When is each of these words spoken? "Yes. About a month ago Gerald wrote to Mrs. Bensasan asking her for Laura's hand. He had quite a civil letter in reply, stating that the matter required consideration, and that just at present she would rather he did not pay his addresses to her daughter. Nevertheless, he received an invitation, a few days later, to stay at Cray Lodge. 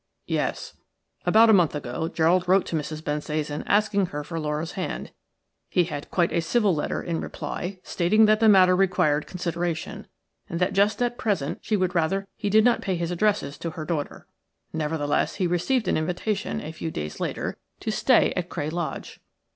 "Yes. 0.25 0.73
About 1.27 1.51
a 1.51 1.53
month 1.53 1.75
ago 1.75 2.07
Gerald 2.07 2.47
wrote 2.47 2.65
to 2.65 2.75
Mrs. 2.75 3.03
Bensasan 3.03 3.61
asking 3.67 4.07
her 4.07 4.23
for 4.23 4.39
Laura's 4.39 4.71
hand. 4.71 5.11
He 5.69 5.83
had 5.83 6.09
quite 6.09 6.31
a 6.31 6.41
civil 6.41 6.73
letter 6.73 7.03
in 7.03 7.21
reply, 7.21 7.77
stating 7.83 8.25
that 8.25 8.39
the 8.39 8.49
matter 8.49 8.75
required 8.75 9.27
consideration, 9.27 10.07
and 10.49 10.59
that 10.59 10.73
just 10.73 11.03
at 11.03 11.19
present 11.19 11.59
she 11.61 11.77
would 11.77 11.93
rather 11.93 12.27
he 12.35 12.49
did 12.49 12.65
not 12.65 12.81
pay 12.81 12.95
his 12.95 13.11
addresses 13.11 13.59
to 13.59 13.69
her 13.69 13.85
daughter. 13.85 14.25
Nevertheless, 14.73 15.35
he 15.35 15.45
received 15.45 15.87
an 15.87 15.97
invitation, 15.97 16.59
a 16.61 16.71
few 16.71 16.89
days 16.89 17.19
later, 17.19 17.59
to 17.81 17.91
stay 17.91 18.33
at 18.35 18.49
Cray 18.49 18.71
Lodge. 18.71 19.19